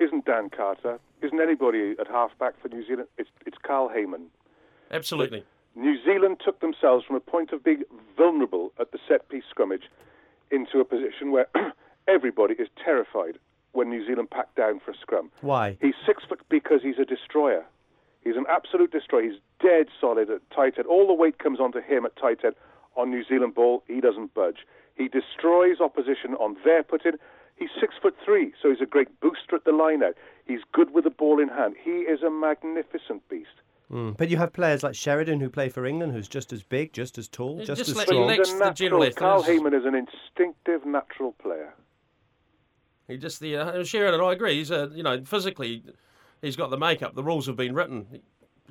[0.00, 3.08] isn't Dan Carter, isn't anybody at halfback for New Zealand.
[3.18, 4.26] It's, it's Carl Hayman.
[4.90, 5.44] Absolutely.
[5.74, 7.84] But New Zealand took themselves from a point of being
[8.16, 9.84] vulnerable at the set piece scrummage
[10.50, 11.46] into a position where
[12.08, 13.38] everybody is terrified
[13.72, 15.30] when New Zealand packed down for a scrum.
[15.42, 15.76] Why?
[15.80, 17.64] He's six foot because he's a destroyer.
[18.22, 19.22] He's an absolute destroyer.
[19.22, 20.86] He's dead solid at tight end.
[20.86, 22.54] All the weight comes onto him at tight end.
[22.96, 24.66] On New Zealand ball, he doesn't budge.
[24.96, 27.14] He destroys opposition on their put-in.
[27.60, 30.14] He's six foot three, so he's a great booster at the line out.
[30.46, 31.76] He's good with the ball in hand.
[31.80, 33.50] He is a magnificent beast.
[33.92, 34.16] Mm.
[34.16, 37.18] But you have players like Sheridan who play for England, who's just as big, just
[37.18, 38.22] as tall, just, just as let strong.
[38.22, 39.28] him He's next a to the general natural.
[39.28, 39.42] Carl.
[39.42, 41.74] Hayman is an instinctive, natural player.
[43.08, 44.20] He just the uh, Sheridan.
[44.20, 44.54] I agree.
[44.54, 45.82] He's a you know physically,
[46.40, 47.14] he's got the makeup.
[47.14, 48.22] The rules have been written.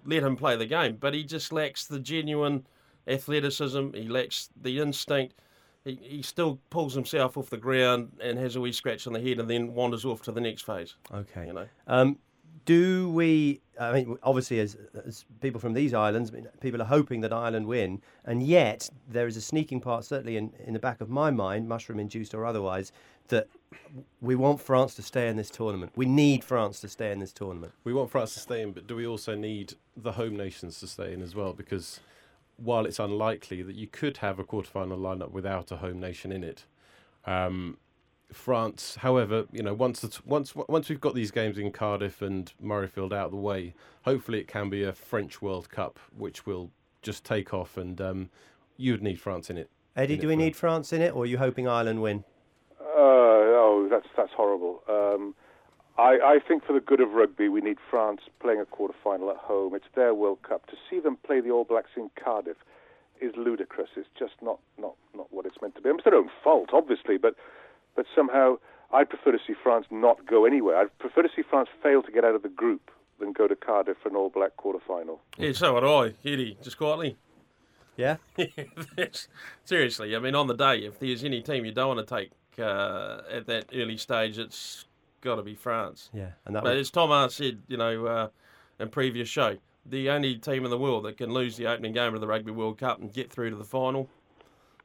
[0.04, 2.66] Let him play the game, but he just lacks the genuine
[3.08, 3.94] athleticism.
[3.94, 5.36] He lacks the instinct.
[5.86, 9.22] He, he still pulls himself off the ground and has a wee scratch on the
[9.22, 10.96] head, and then wanders off to the next phase.
[11.14, 11.48] Okay.
[11.48, 11.68] You know.
[11.88, 12.18] Um,
[12.66, 13.62] do we?
[13.80, 17.32] I mean, obviously, as, as people from these islands, I mean, people are hoping that
[17.32, 21.10] Ireland win, and yet there is a sneaking part, certainly in, in the back of
[21.10, 22.92] my mind, mushroom-induced or otherwise,
[23.30, 23.48] that
[24.20, 25.94] we want France to stay in this tournament.
[25.96, 27.72] We need France to stay in this tournament.
[27.86, 30.88] We want France to stay in, but do we also need the home nations to
[30.88, 31.54] stay in as well?
[31.54, 32.02] Because
[32.62, 36.44] while it's unlikely that you could have a quarterfinal lineup without a home nation in
[36.44, 36.66] it,
[37.26, 37.78] um,
[38.32, 42.22] France, however, you know, once the t- once once we've got these games in Cardiff
[42.22, 46.46] and Murrayfield out of the way, hopefully it can be a French World Cup, which
[46.46, 46.70] will
[47.02, 48.30] just take off, and um,
[48.78, 49.70] you would need France in it.
[49.96, 52.02] Eddie, in it do we for- need France in it, or are you hoping Ireland
[52.02, 52.24] win?
[52.80, 54.84] Uh, oh, that's that's horrible.
[54.88, 55.34] Um,
[56.00, 59.30] I, I think for the good of rugby, we need France playing a quarter final
[59.30, 59.76] at home.
[59.76, 60.66] It's their World Cup.
[60.68, 62.56] To see them play the All Blacks in Cardiff
[63.20, 63.90] is ludicrous.
[63.98, 65.90] It's just not, not, not what it's meant to be.
[65.90, 67.36] It's their own fault, obviously, but
[67.98, 68.56] but somehow
[68.94, 70.78] I'd prefer to see France not go anywhere.
[70.78, 73.56] I'd prefer to see France fail to get out of the group than go to
[73.56, 75.20] Cardiff for an All Black quarter final.
[75.38, 76.58] Yeah, so would I, Eddie.
[76.64, 77.18] Just quietly.
[77.98, 78.16] Yeah.
[79.66, 82.32] Seriously, I mean, on the day, if there's any team you don't want to take
[82.58, 84.86] uh, at that early stage, it's
[85.22, 86.10] got to be France.
[86.14, 86.30] Yeah.
[86.46, 88.28] And that But would, as Tom Hart said, you know, uh,
[88.80, 92.14] in previous show, the only team in the world that can lose the opening game
[92.14, 94.10] of the Rugby World Cup and get through to the final,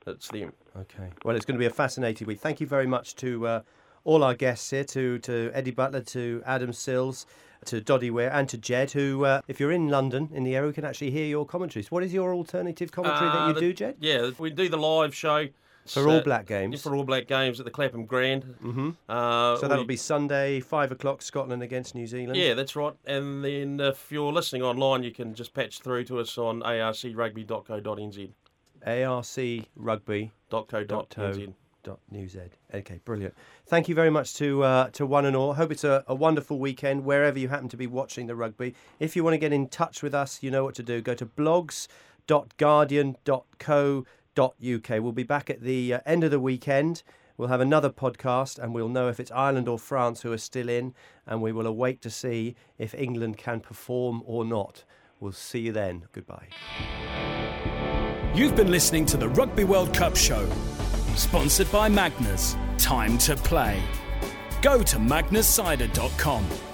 [0.06, 0.52] it's them.
[0.76, 1.10] Okay.
[1.24, 2.40] Well, it's going to be a fascinating week.
[2.40, 3.60] Thank you very much to uh,
[4.04, 7.26] all our guests here, to, to Eddie Butler, to Adam Sills,
[7.66, 10.66] to Doddie Weir and to Jed, who, uh, if you're in London, in the area,
[10.68, 11.90] we can actually hear your commentaries.
[11.90, 13.96] What is your alternative commentary that Uh, you the- do, Jed?
[14.00, 15.46] Yeah, we do the live show.
[15.86, 16.82] For All Black games.
[16.82, 18.42] For All Black games at the Clapham Grand.
[18.62, 18.90] Mm-hmm.
[19.08, 22.36] Uh, So that'll we- be Sunday, 5 o'clock, Scotland against New Zealand.
[22.36, 22.94] Yeah, that's right.
[23.06, 28.30] And then if you're listening online, you can just patch through to us on arcrugby.co.nz.
[28.86, 31.54] arcrugby.co.nz.
[31.84, 32.48] .co.nz.
[32.74, 33.34] Okay, brilliant.
[33.66, 35.52] Thank you very much to uh, to one and all.
[35.52, 38.74] Hope it's a, a wonderful weekend wherever you happen to be watching the rugby.
[39.00, 41.02] If you want to get in touch with us, you know what to do.
[41.02, 44.06] Go to blogs.guardian.co.uk.
[44.36, 47.02] We'll be back at the uh, end of the weekend.
[47.36, 50.68] We'll have another podcast and we'll know if it's Ireland or France who are still
[50.68, 50.94] in,
[51.26, 54.84] and we will await to see if England can perform or not.
[55.18, 56.06] We'll see you then.
[56.12, 56.48] Goodbye.
[58.34, 60.48] You've been listening to the Rugby World Cup show,
[61.14, 62.56] sponsored by Magners.
[62.78, 63.82] Time to play.
[64.60, 66.73] Go to magnerscider.com.